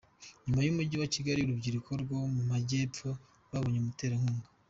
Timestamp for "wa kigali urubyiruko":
1.01-1.89